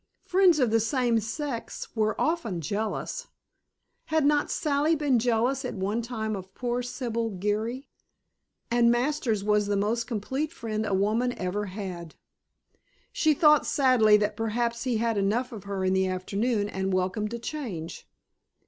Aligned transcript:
Friends 0.25 0.57
of 0.57 0.71
the 0.71 0.79
same 0.79 1.19
sex 1.19 1.95
were 1.95 2.19
often 2.19 2.59
jealous. 2.59 3.27
Had 4.05 4.25
not 4.25 4.49
Sally 4.49 4.95
been 4.95 5.19
jealous 5.19 5.63
at 5.63 5.75
one 5.75 6.01
time 6.01 6.35
of 6.35 6.55
poor 6.55 6.81
Sibyl 6.81 7.29
Geary? 7.29 7.87
And 8.71 8.89
Masters 8.89 9.43
was 9.43 9.67
the 9.67 9.77
most 9.77 10.05
complete 10.07 10.51
friend 10.51 10.87
a 10.87 10.93
woman 10.95 11.37
ever 11.37 11.65
had. 11.67 12.15
She 13.11 13.35
thought 13.35 13.67
sadly 13.67 14.17
that 14.17 14.35
perhaps 14.35 14.85
he 14.85 14.97
had 14.97 15.19
enough 15.19 15.51
of 15.51 15.65
her 15.65 15.85
in 15.85 15.93
the 15.93 16.07
afternoon 16.07 16.67
and 16.67 16.91
welcomed 16.91 17.35
a 17.35 17.37
change. 17.37 18.07